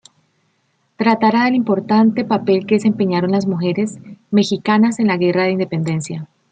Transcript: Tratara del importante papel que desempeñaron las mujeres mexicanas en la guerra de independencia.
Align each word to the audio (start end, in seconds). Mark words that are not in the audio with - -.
Tratara 0.95 1.45
del 1.45 1.53
importante 1.53 2.25
papel 2.25 2.65
que 2.65 2.73
desempeñaron 2.73 3.29
las 3.31 3.45
mujeres 3.45 3.99
mexicanas 4.31 4.97
en 4.97 5.05
la 5.09 5.17
guerra 5.17 5.43
de 5.43 5.51
independencia. 5.51 6.27